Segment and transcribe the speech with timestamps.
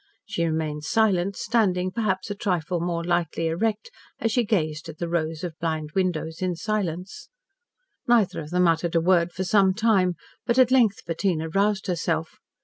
[0.25, 5.07] She remained silent, standing perhaps a trifle more lightly erect as she gazed at the
[5.07, 7.29] rows of blind windows in silence.
[8.07, 12.39] Neither of them uttered a word for some time, but at length Bettina roused herself.